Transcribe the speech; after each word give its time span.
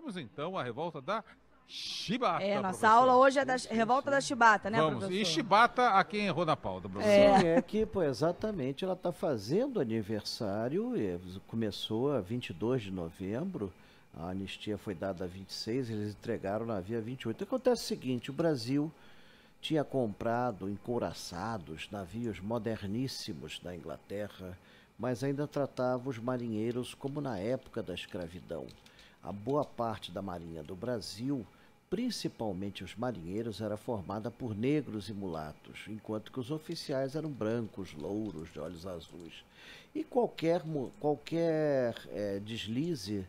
vamos 0.00 0.16
então 0.16 0.56
à 0.56 0.62
revolta 0.62 1.00
da 1.00 1.22
Chibata. 1.68 2.42
É, 2.42 2.56
nossa 2.56 2.68
professor. 2.68 2.86
aula 2.86 3.16
hoje 3.16 3.38
é 3.38 3.44
da 3.44 3.56
revolta 3.70 4.10
da 4.10 4.20
Chibata, 4.20 4.70
né, 4.70 4.78
Vamos, 4.80 5.00
professor? 5.00 5.22
e 5.22 5.24
Chibata 5.24 5.90
a 5.90 6.02
quem 6.02 6.26
errou 6.26 6.44
na 6.44 6.56
pauta, 6.56 6.88
professor. 6.88 7.12
É. 7.12 7.38
Sim, 7.38 7.46
é 7.46 7.62
que, 7.62 7.86
pô, 7.86 8.02
exatamente, 8.02 8.84
ela 8.84 8.94
está 8.94 9.12
fazendo 9.12 9.78
aniversário, 9.78 10.92
começou 11.46 12.12
a 12.12 12.20
22 12.20 12.82
de 12.82 12.90
novembro, 12.90 13.72
a 14.16 14.30
anistia 14.30 14.76
foi 14.76 14.94
dada 14.94 15.24
a 15.24 15.28
26, 15.28 15.90
eles 15.90 16.14
entregaram 16.14 16.66
na 16.66 16.80
via 16.80 17.00
28. 17.00 17.44
Acontece 17.44 17.84
o 17.84 17.86
seguinte, 17.86 18.30
o 18.30 18.34
Brasil 18.34 18.90
tinha 19.60 19.84
comprado 19.84 20.68
encouraçados, 20.68 21.88
navios 21.92 22.40
moderníssimos 22.40 23.60
da 23.60 23.76
Inglaterra, 23.76 24.58
mas 24.98 25.22
ainda 25.22 25.46
tratava 25.46 26.08
os 26.08 26.18
marinheiros 26.18 26.94
como 26.94 27.20
na 27.20 27.38
época 27.38 27.82
da 27.82 27.94
escravidão. 27.94 28.66
A 29.22 29.32
boa 29.32 29.64
parte 29.64 30.10
da 30.10 30.22
marinha 30.22 30.62
do 30.62 30.74
Brasil 30.74 31.46
principalmente 31.90 32.84
os 32.84 32.94
marinheiros, 32.94 33.60
era 33.60 33.76
formada 33.76 34.30
por 34.30 34.56
negros 34.56 35.08
e 35.08 35.12
mulatos, 35.12 35.86
enquanto 35.88 36.30
que 36.30 36.38
os 36.38 36.52
oficiais 36.52 37.16
eram 37.16 37.28
brancos, 37.28 37.92
louros, 37.94 38.48
de 38.52 38.60
olhos 38.60 38.86
azuis. 38.86 39.44
E 39.92 40.04
qualquer, 40.04 40.62
qualquer 41.00 41.96
eh, 42.10 42.40
deslize 42.44 43.26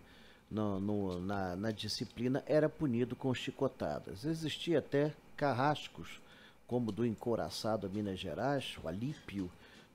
no- 0.49 0.79
no- 0.79 1.19
na, 1.19 1.55
na 1.55 1.71
disciplina 1.71 2.43
era 2.45 2.69
punido 2.69 3.15
com 3.15 3.33
chicotadas. 3.33 4.25
Existia 4.25 4.77
até 4.77 5.11
carrascos, 5.35 6.21
como 6.67 6.91
do 6.91 7.03
encouraçado 7.03 7.89
Minas 7.89 8.19
Gerais, 8.19 8.77
o 8.83 8.87
Alípio, 8.87 9.49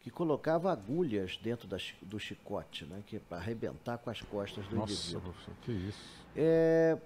que 0.06 0.10
colocava 0.12 0.70
agulhas 0.70 1.36
dentro 1.42 1.66
da 1.66 1.78
do 2.00 2.16
chicote, 2.20 2.84
né, 2.84 3.02
que 3.08 3.18
para 3.18 3.38
arrebentar 3.38 3.98
com 3.98 4.08
as 4.08 4.22
costas 4.22 4.64
do 4.68 4.76
Nossa, 4.76 4.92
indivíduo. 4.92 5.20
professor, 5.20 5.54
que 5.62 5.72
isso. 5.72 5.98
É, 6.36 6.96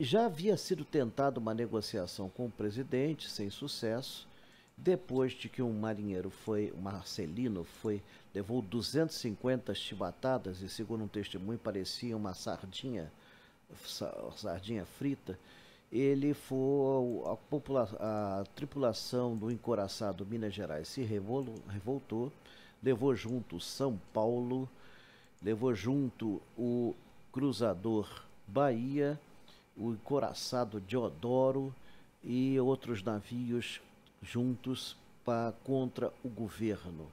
já 0.00 0.24
havia 0.24 0.56
sido 0.56 0.86
tentada 0.86 1.38
uma 1.38 1.52
negociação 1.52 2.30
com 2.30 2.46
o 2.46 2.50
presidente, 2.50 3.28
sem 3.28 3.50
sucesso. 3.50 4.26
Depois 4.74 5.32
de 5.32 5.50
que 5.50 5.60
um 5.60 5.78
marinheiro 5.78 6.30
foi, 6.30 6.72
um 6.74 6.80
Marcelino, 6.80 7.62
foi, 7.62 8.02
levou 8.34 8.62
250 8.62 9.74
chibatadas 9.74 10.62
e, 10.62 10.68
segundo 10.70 11.04
um 11.04 11.08
testemunho, 11.08 11.58
parecia 11.58 12.16
uma 12.16 12.32
sardinha, 12.32 13.12
sa- 13.84 14.30
sardinha 14.34 14.86
frita. 14.86 15.38
Ele 15.90 16.34
foi, 16.34 17.22
a, 18.00 18.40
a 18.40 18.44
tripulação 18.54 19.34
do 19.34 19.50
encoraçado 19.50 20.26
Minas 20.26 20.52
Gerais 20.52 20.88
se 20.88 21.02
revoltou, 21.02 22.30
levou 22.82 23.14
junto 23.16 23.58
São 23.58 23.98
Paulo, 24.12 24.68
levou 25.42 25.74
junto 25.74 26.42
o 26.58 26.94
cruzador 27.32 28.22
Bahia, 28.46 29.18
o 29.76 29.92
encoraçado 29.92 30.78
Deodoro 30.80 31.74
e 32.22 32.58
outros 32.60 33.02
navios 33.02 33.80
juntos 34.20 34.96
pa, 35.24 35.54
contra 35.64 36.12
o 36.22 36.28
governo. 36.28 37.06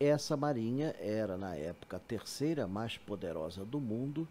Essa 0.00 0.36
marinha 0.36 0.94
era, 0.98 1.36
na 1.36 1.54
época, 1.54 1.96
a 1.96 2.00
terceira 2.00 2.66
mais 2.66 2.98
poderosa 2.98 3.64
do 3.64 3.80
mundo 3.80 4.26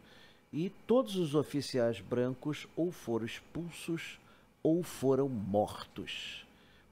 e 0.51 0.69
todos 0.87 1.15
os 1.17 1.35
oficiais 1.35 1.99
brancos 1.99 2.67
ou 2.75 2.91
foram 2.91 3.25
expulsos 3.25 4.19
ou 4.63 4.81
foram 4.83 5.27
mortos. 5.27 6.45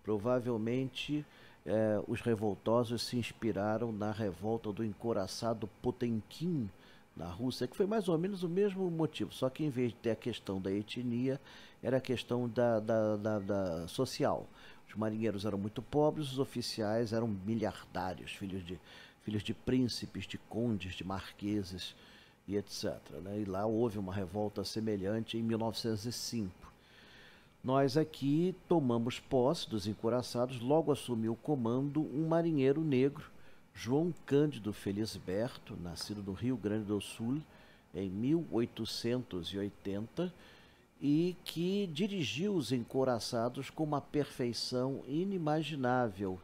Provavelmente 0.03 1.25
eh, 1.65 2.01
os 2.07 2.21
revoltosos 2.21 3.03
se 3.03 3.17
inspiraram 3.17 3.91
na 3.91 4.11
revolta 4.11 4.71
do 4.71 4.83
encoraçado 4.83 5.67
Potemkin 5.81 6.69
na 7.15 7.27
Rússia, 7.27 7.67
que 7.67 7.75
foi 7.77 7.85
mais 7.85 8.09
ou 8.09 8.17
menos 8.17 8.41
o 8.43 8.49
mesmo 8.49 8.89
motivo, 8.89 9.31
só 9.31 9.49
que 9.49 9.63
em 9.63 9.69
vez 9.69 9.91
de 9.91 9.97
ter 9.97 10.11
a 10.11 10.15
questão 10.15 10.59
da 10.59 10.71
etnia, 10.71 11.39
era 11.81 11.97
a 11.97 12.01
questão 12.01 12.49
da, 12.49 12.79
da, 12.79 13.15
da- 13.17 13.39
da 13.39 13.87
social. 13.87 14.47
Os 14.89 14.95
marinheiros 14.95 15.45
eram 15.45 15.57
muito 15.57 15.81
pobres, 15.81 16.31
os 16.31 16.39
oficiais 16.39 17.13
eram 17.13 17.27
miliardários, 17.27 18.31
filhos 18.31 18.65
de, 18.65 18.79
filhos 19.21 19.43
de 19.43 19.53
príncipes, 19.53 20.25
de 20.25 20.37
condes, 20.37 20.95
de 20.95 21.03
marqueses 21.03 21.95
e 22.47 22.57
etc. 22.57 22.99
né? 23.23 23.39
E 23.39 23.45
lá 23.45 23.65
houve 23.65 23.97
uma 23.97 24.13
revolta 24.13 24.63
semelhante 24.63 25.37
em 25.37 25.43
1905. 25.43 26.51
Nós 27.63 27.95
aqui 27.95 28.55
tomamos 28.67 29.19
posse 29.19 29.69
dos 29.69 29.87
encoraçados, 29.87 30.59
logo 30.59 30.91
assumiu 30.91 31.33
o 31.33 31.37
comando 31.37 32.01
um 32.01 32.27
marinheiro 32.27 32.81
negro, 32.81 33.31
João 33.73 34.13
Cândido 34.25 34.73
Felisberto, 34.73 35.77
nascido 35.81 36.21
no 36.21 36.33
Rio 36.33 36.57
Grande 36.57 36.85
do 36.85 36.99
Sul 36.99 37.41
em 37.95 38.09
1880 38.09 40.33
e 41.01 41.35
que 41.43 41.87
dirigiu 41.87 42.53
os 42.53 42.71
encoraçados 42.71 43.69
com 43.69 43.83
uma 43.83 44.01
perfeição 44.01 45.01
inimaginável, 45.07 46.39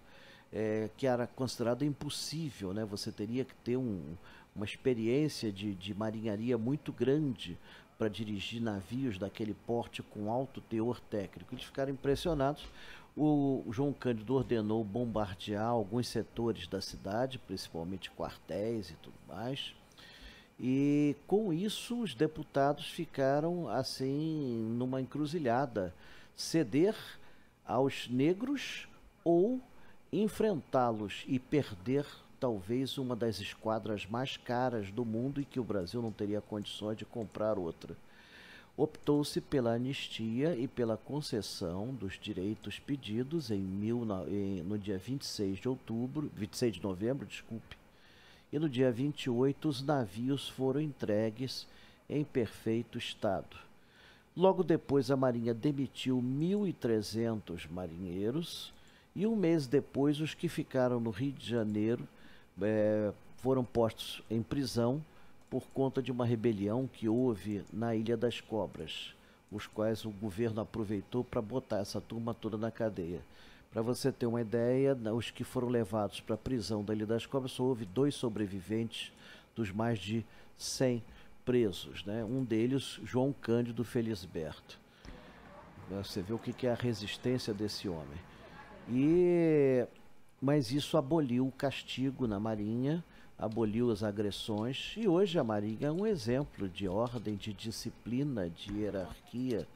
eh, 0.51 0.89
que 0.97 1.05
era 1.07 1.27
considerado 1.27 1.83
impossível, 1.83 2.73
né? 2.73 2.85
Você 2.85 3.11
teria 3.11 3.45
que 3.45 3.55
ter 3.55 3.77
um- 3.77 4.15
uma 4.55 4.65
experiência 4.65 5.51
de, 5.51 5.73
de 5.75 5.93
marinharia 5.93 6.57
muito 6.57 6.91
grande 6.91 7.57
para 7.97 8.07
dirigir 8.07 8.61
navios 8.61 9.17
daquele 9.17 9.53
porte 9.53 10.01
com 10.01 10.31
alto 10.31 10.61
teor 10.61 10.99
técnico. 11.01 11.53
Eles 11.53 11.65
ficaram 11.65 11.91
impressionados. 11.91 12.65
O 13.15 13.65
João 13.71 13.91
Cândido 13.91 14.35
ordenou 14.35 14.83
bombardear 14.83 15.65
alguns 15.67 16.07
setores 16.07 16.67
da 16.67 16.79
cidade, 16.79 17.37
principalmente 17.39 18.09
quartéis 18.11 18.89
e 18.89 18.93
tudo 18.95 19.15
mais. 19.27 19.73
E 20.59 21.15
com 21.27 21.51
isso 21.53 22.01
os 22.01 22.13
deputados 22.13 22.85
ficaram 22.89 23.67
assim 23.69 24.73
numa 24.77 25.01
encruzilhada, 25.01 25.93
ceder 26.35 26.95
aos 27.65 28.07
negros 28.09 28.87
ou 29.23 29.61
enfrentá-los 30.11 31.23
e 31.27 31.37
perder 31.39 32.05
talvez 32.39 32.97
uma 32.97 33.15
das 33.15 33.39
esquadras 33.39 34.05
mais 34.05 34.37
caras 34.37 34.89
do 34.91 35.03
mundo 35.05 35.41
e 35.41 35.45
que 35.45 35.59
o 35.59 35.63
Brasil 35.63 36.01
não 36.01 36.11
teria 36.11 36.41
condições 36.41 36.97
de 36.97 37.05
comprar 37.05 37.57
outra. 37.57 37.95
Optou-se 38.77 39.41
pela 39.41 39.73
anistia 39.73 40.55
e 40.55 40.65
pela 40.67 40.95
concessão 40.95 41.93
dos 41.93 42.17
direitos 42.17 42.79
pedidos 42.79 43.51
em 43.51 43.59
mil, 43.59 44.05
no- 44.05 44.77
dia 44.77 44.97
26 44.97 45.59
de 45.59 45.67
outubro, 45.67 46.31
26 46.33 46.75
de 46.75 46.83
novembro, 46.83 47.25
desculpe, 47.27 47.77
e 48.53 48.57
no 48.57 48.69
dia 48.69 48.89
28 48.89 49.67
os 49.67 49.81
navios 49.81 50.47
foram 50.47 50.79
entregues 50.79 51.67
em 52.09 52.23
perfeito 52.23 52.97
estado. 52.97 53.57
Logo 54.35 54.63
depois 54.63 55.11
a 55.11 55.17
Marinha 55.17 55.53
demitiu 55.53 56.21
1.300 56.21 57.67
marinheiros 57.69 58.71
e 59.15 59.25
um 59.25 59.35
mês 59.35 59.67
depois 59.67 60.19
os 60.21 60.33
que 60.33 60.47
ficaram 60.47 60.99
no 60.99 61.09
Rio 61.09 61.31
de 61.31 61.47
Janeiro 61.47 62.07
eh, 62.61 63.11
foram 63.37 63.63
postos 63.63 64.21
em 64.29 64.41
prisão 64.41 65.03
por 65.49 65.63
conta 65.73 66.01
de 66.01 66.11
uma 66.11 66.25
rebelião 66.25 66.87
que 66.87 67.09
houve 67.09 67.63
na 67.73 67.95
Ilha 67.95 68.15
das 68.15 68.39
Cobras, 68.39 69.15
os 69.51 69.65
quais 69.65 70.05
o 70.05 70.11
governo 70.11 70.61
aproveitou 70.61 71.23
para 71.23 71.41
botar 71.41 71.79
essa 71.79 71.99
turma 71.99 72.33
toda 72.33 72.57
na 72.57 72.69
cadeia. 72.69 73.21
Para 73.71 73.81
você 73.81 74.11
ter 74.11 74.25
uma 74.25 74.41
ideia, 74.41 74.95
os 75.13 75.31
que 75.31 75.43
foram 75.43 75.69
levados 75.69 76.19
para 76.21 76.35
a 76.35 76.37
prisão 76.37 76.83
da 76.83 76.93
Ilha 76.93 77.05
das 77.05 77.25
Cobras 77.25 77.51
só 77.51 77.63
houve 77.63 77.85
dois 77.85 78.15
sobreviventes 78.15 79.11
dos 79.55 79.71
mais 79.71 79.99
de 79.99 80.25
100 80.57 81.03
presos, 81.45 82.05
né? 82.05 82.23
Um 82.23 82.43
deles, 82.43 82.99
João 83.03 83.33
Cândido 83.33 83.83
Felisberto. 83.83 84.79
Você 85.89 86.21
vê 86.21 86.33
o 86.33 86.37
que 86.37 86.67
é 86.67 86.71
a 86.71 86.75
resistência 86.75 87.53
desse 87.53 87.89
homem. 87.89 88.19
E 88.91 89.85
mas 90.41 90.71
isso 90.71 90.97
aboliu 90.97 91.47
o 91.47 91.51
castigo 91.51 92.25
na 92.25 92.39
Marinha, 92.39 93.03
aboliu 93.37 93.91
as 93.91 94.03
agressões 94.03 94.93
e 94.97 95.05
hoje 95.05 95.37
a 95.37 95.43
Marinha 95.43 95.87
é 95.87 95.91
um 95.91 96.07
exemplo 96.07 96.69
de 96.69 96.87
ordem, 96.87 97.35
de 97.35 97.51
disciplina, 97.53 98.49
de 98.49 98.73
hierarquia 98.73 99.67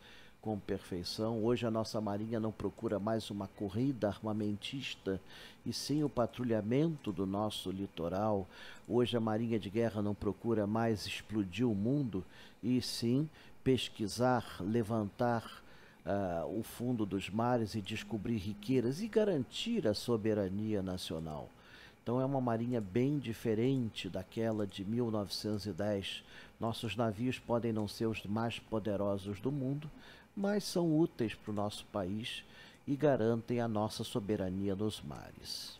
com 0.41 0.57
perfeição. 0.57 1.43
Hoje 1.43 1.65
a 1.65 1.71
nossa 1.71 1.99
Marinha 1.99 2.39
não 2.39 2.51
procura 2.51 2.97
mais 2.97 3.29
uma 3.29 3.47
corrida 3.47 4.07
armamentista 4.07 5.19
e 5.65 5.71
sim 5.71 6.03
o 6.03 6.09
patrulhamento 6.09 7.11
do 7.11 7.25
nosso 7.25 7.71
litoral. 7.71 8.47
Hoje 8.87 9.17
a 9.17 9.21
Marinha 9.21 9.59
de 9.59 9.69
Guerra 9.69 10.01
não 10.01 10.15
procura 10.15 10.65
mais 10.65 11.05
explodir 11.05 11.67
o 11.67 11.75
mundo 11.75 12.23
e 12.61 12.81
sim 12.81 13.29
pesquisar, 13.63 14.57
levantar 14.59 15.62
ah, 16.05 16.45
o 16.47 16.63
fundo 16.63 17.05
dos 17.05 17.29
mares 17.29 17.75
e 17.75 17.81
descobrir 17.81 18.37
riquezas 18.37 19.01
e 19.01 19.07
garantir 19.07 19.87
a 19.87 19.93
soberania 19.93 20.81
nacional. 20.81 21.49
Então 22.01 22.19
é 22.19 22.25
uma 22.25 22.41
marinha 22.41 22.81
bem 22.81 23.17
diferente 23.17 24.09
daquela 24.09 24.67
de 24.67 24.83
1910. 24.83 26.23
Nossos 26.59 26.97
navios 26.97 27.39
podem 27.39 27.71
não 27.71 27.87
ser 27.87 28.07
os 28.07 28.23
mais 28.25 28.59
poderosos 28.59 29.39
do 29.39 29.51
mundo, 29.51 29.89
mas 30.35 30.65
são 30.65 30.99
úteis 30.99 31.33
para 31.33 31.51
o 31.51 31.55
nosso 31.55 31.85
país 31.85 32.43
e 32.85 32.95
garantem 32.95 33.61
a 33.61 33.67
nossa 33.67 34.03
soberania 34.03 34.75
nos 34.75 35.01
mares. 35.01 35.79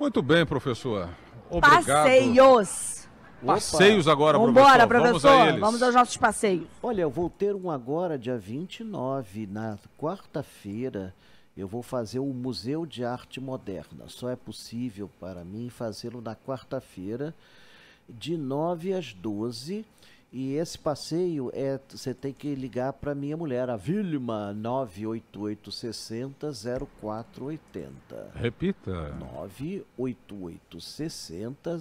Muito 0.00 0.22
bem, 0.22 0.46
professor. 0.46 1.10
Obrigado. 1.50 1.84
Passeios. 1.84 3.01
Passeios 3.44 4.08
agora, 4.08 4.38
Vambora, 4.38 4.86
professor. 4.86 4.88
Vamos 4.88 5.24
a 5.24 5.28
professor. 5.28 5.48
eles. 5.48 5.60
Vamos 5.60 5.82
aos 5.82 5.94
nossos 5.94 6.16
passeios. 6.16 6.66
Olha, 6.82 7.02
eu 7.02 7.10
vou 7.10 7.28
ter 7.28 7.54
um 7.54 7.70
agora, 7.70 8.18
dia 8.18 8.38
29, 8.38 9.46
na 9.46 9.78
quarta-feira. 9.98 11.14
Eu 11.56 11.68
vou 11.68 11.82
fazer 11.82 12.18
o 12.18 12.26
Museu 12.26 12.86
de 12.86 13.04
Arte 13.04 13.40
Moderna. 13.40 14.04
Só 14.08 14.30
é 14.30 14.36
possível 14.36 15.10
para 15.20 15.44
mim 15.44 15.68
fazê-lo 15.68 16.20
na 16.22 16.34
quarta-feira, 16.34 17.34
de 18.08 18.36
9 18.36 18.94
às 18.94 19.12
12. 19.12 19.84
E 20.32 20.54
esse 20.54 20.78
passeio 20.78 21.50
é 21.52 21.78
você 21.90 22.14
tem 22.14 22.32
que 22.32 22.54
ligar 22.54 22.94
para 22.94 23.14
minha 23.14 23.36
mulher, 23.36 23.68
a 23.68 23.76
Vilma, 23.76 24.54
98860 24.54 26.50
0480. 26.98 28.30
Repita. 28.34 29.10
98860 29.10 31.78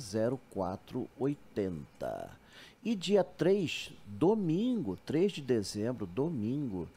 0480. 0.51 2.41
E 2.83 2.93
dia 2.93 3.23
3, 3.23 3.93
domingo, 4.05 4.97
3 5.05 5.31
de 5.31 5.41
dezembro, 5.41 6.05
domingo, 6.05 6.89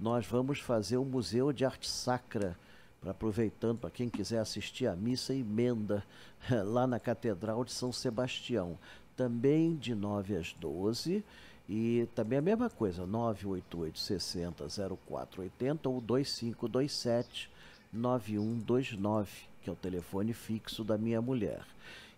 nós 0.00 0.24
vamos 0.24 0.58
fazer 0.58 0.96
o 0.96 1.04
Museu 1.04 1.52
de 1.52 1.66
Arte 1.66 1.90
Sacra, 1.90 2.56
para 3.00 3.10
aproveitando 3.10 3.78
para 3.78 3.90
quem 3.90 4.08
quiser 4.08 4.38
assistir 4.38 4.86
a 4.86 4.94
missa 4.96 5.34
emenda 5.34 6.02
lá 6.64 6.86
na 6.86 6.98
Catedral 6.98 7.62
de 7.62 7.72
São 7.72 7.92
Sebastião. 7.92 8.78
Também 9.16 9.76
de 9.76 9.94
9 9.94 10.36
às 10.36 10.52
12 10.52 11.24
e 11.68 12.06
também 12.14 12.38
a 12.38 12.42
mesma 12.42 12.68
coisa, 12.68 13.06
988 13.06 13.98
60 13.98 14.64
0480 15.06 15.88
ou 15.88 16.00
2527 16.00 17.50
9129, 17.92 19.30
que 19.62 19.70
é 19.70 19.72
o 19.72 19.76
telefone 19.76 20.34
fixo 20.34 20.84
da 20.84 20.98
minha 20.98 21.22
mulher. 21.22 21.64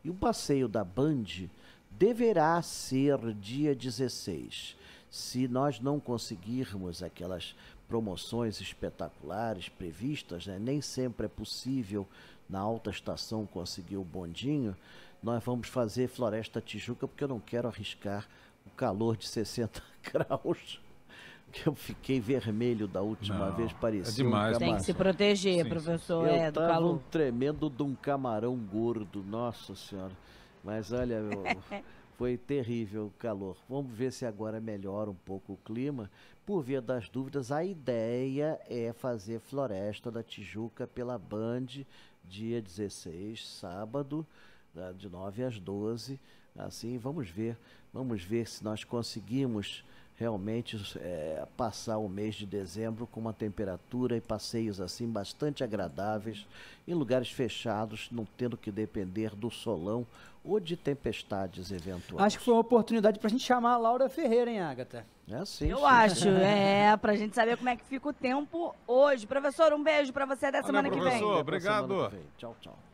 E 0.03 0.11
o 0.11 0.15
passeio 0.15 0.69
da 0.69 0.83
Band 0.83 1.49
deverá 1.91 2.61
ser 2.63 3.19
dia 3.35 3.75
16. 3.75 4.77
Se 5.11 5.47
nós 5.47 5.79
não 5.81 6.01
conseguirmos 6.01 7.03
aquelas 7.03 7.55
promoções 7.89 8.61
espetaculares 8.61 9.69
previstas, 9.69 10.47
né? 10.47 10.59
nem 10.59 10.81
sempre 10.81 11.27
é 11.27 11.29
possível 11.29 12.07
na 12.49 12.59
alta 12.59 12.91
estação 12.91 13.47
conseguir 13.47 13.97
o 13.97 14.05
bondinho, 14.05 14.77
nós 15.27 15.43
vamos 15.43 15.67
fazer 15.67 16.07
Floresta 16.07 16.61
Tijuca, 16.61 17.09
porque 17.09 17.25
eu 17.25 17.29
não 17.29 17.41
quero 17.41 17.67
arriscar 17.67 18.29
o 18.65 18.71
calor 18.71 19.17
de 19.17 19.27
60 19.27 19.83
graus. 20.13 20.81
Que 21.53 21.67
eu 21.69 21.75
fiquei 21.75 22.21
vermelho 22.21 22.87
da 22.87 23.03
última 23.03 23.51
Não, 23.51 23.57
vez, 23.57 23.73
parecia 23.73 24.13
é 24.13 24.15
demais. 24.15 24.57
um 24.57 24.59
Tem 24.61 24.77
que 24.77 24.83
se 24.85 24.95
proteger, 24.95 25.65
Sim, 25.65 25.69
professor, 25.69 26.29
Eu 26.29 26.35
é, 26.35 26.51
do 26.51 26.61
tava 26.61 26.75
calor. 26.75 26.95
um 26.95 26.99
tremendo 27.11 27.69
de 27.69 27.83
um 27.83 27.95
camarão 27.97 28.57
gordo, 28.57 29.21
nossa 29.25 29.75
senhora. 29.75 30.13
Mas 30.63 30.93
olha, 30.93 31.15
eu- 31.15 31.83
foi 32.17 32.37
terrível 32.37 33.07
o 33.07 33.11
calor. 33.19 33.57
Vamos 33.69 33.93
ver 33.93 34.13
se 34.13 34.25
agora 34.25 34.61
melhora 34.61 35.11
um 35.11 35.15
pouco 35.15 35.55
o 35.55 35.57
clima. 35.57 36.09
Por 36.45 36.63
via 36.63 36.81
das 36.81 37.09
dúvidas, 37.09 37.51
a 37.51 37.65
ideia 37.65 38.61
é 38.69 38.93
fazer 38.93 39.41
Floresta 39.41 40.09
da 40.09 40.23
Tijuca 40.23 40.87
pela 40.87 41.19
Band, 41.19 41.67
dia 42.25 42.61
16, 42.63 43.49
sábado, 43.49 44.25
de 44.97 45.09
9 45.09 45.45
às 45.45 45.59
12. 45.59 46.19
Assim, 46.59 46.97
vamos 46.99 47.29
ver, 47.29 47.57
vamos 47.93 48.23
ver 48.23 48.49
se 48.49 48.65
nós 48.65 48.83
conseguimos 48.83 49.85
realmente 50.19 50.79
é, 50.99 51.47
passar 51.59 51.99
o 51.99 52.09
mês 52.09 52.35
de 52.35 52.47
dezembro 52.47 53.07
com 53.07 53.21
uma 53.21 53.35
temperatura 53.35 54.17
e 54.17 54.21
passeios 54.21 54.81
assim 54.81 55.07
bastante 55.07 55.63
agradáveis 55.63 56.47
em 56.89 56.95
lugares 56.95 57.31
fechados, 57.31 58.09
não 58.11 58.25
tendo 58.39 58.57
que 58.57 58.71
depender 58.71 59.35
do 59.37 59.51
solão 59.51 60.07
ou 60.43 60.59
de 60.59 60.75
tempestades 60.77 61.71
eventuais. 61.71 62.25
Acho 62.25 62.39
que 62.39 62.45
foi 62.45 62.55
uma 62.55 62.61
oportunidade 62.61 63.19
pra 63.19 63.29
gente 63.29 63.45
chamar 63.45 63.75
a 63.75 63.77
Laura 63.77 64.09
Ferreira, 64.09 64.51
hein, 64.51 64.61
Agatha? 64.61 65.05
É 65.29 65.35
assim, 65.35 65.69
Eu 65.69 65.79
sim. 65.79 65.85
acho, 65.85 66.29
é, 66.41 66.97
pra 66.97 67.15
gente 67.17 67.35
saber 67.35 67.57
como 67.59 67.69
é 67.69 67.77
que 67.77 67.85
fica 67.85 68.09
o 68.09 68.13
tempo 68.13 68.75
hoje. 68.87 69.27
Professor, 69.27 69.73
um 69.75 69.83
beijo 69.83 70.13
pra 70.13 70.25
você 70.25 70.47
até 70.47 70.63
Valeu, 70.63 70.67
semana 70.67 70.89
que 70.89 70.95
vem. 70.95 71.03
professor. 71.03 71.37
A 71.37 71.41
Obrigado. 71.41 72.09
vem. 72.11 72.21
Tchau, 72.39 72.57
tchau. 72.61 72.79